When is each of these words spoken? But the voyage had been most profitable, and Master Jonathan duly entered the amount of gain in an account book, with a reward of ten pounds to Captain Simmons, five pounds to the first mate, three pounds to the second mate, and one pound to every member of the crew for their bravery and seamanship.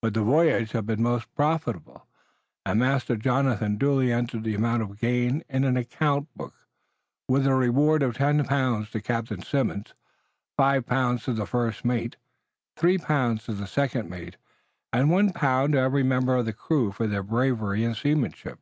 But 0.00 0.14
the 0.14 0.22
voyage 0.24 0.72
had 0.72 0.86
been 0.86 1.04
most 1.04 1.32
profitable, 1.36 2.08
and 2.66 2.80
Master 2.80 3.14
Jonathan 3.16 3.76
duly 3.78 4.10
entered 4.12 4.42
the 4.42 4.56
amount 4.56 4.82
of 4.82 4.98
gain 4.98 5.44
in 5.48 5.62
an 5.62 5.76
account 5.76 6.26
book, 6.34 6.52
with 7.28 7.46
a 7.46 7.54
reward 7.54 8.02
of 8.02 8.16
ten 8.16 8.44
pounds 8.44 8.90
to 8.90 9.00
Captain 9.00 9.40
Simmons, 9.40 9.94
five 10.56 10.84
pounds 10.84 11.22
to 11.26 11.32
the 11.32 11.46
first 11.46 11.84
mate, 11.84 12.16
three 12.76 12.98
pounds 12.98 13.44
to 13.44 13.52
the 13.54 13.68
second 13.68 14.10
mate, 14.10 14.36
and 14.92 15.10
one 15.12 15.32
pound 15.32 15.74
to 15.74 15.78
every 15.78 16.02
member 16.02 16.34
of 16.34 16.44
the 16.46 16.52
crew 16.52 16.90
for 16.90 17.06
their 17.06 17.22
bravery 17.22 17.84
and 17.84 17.96
seamanship. 17.96 18.58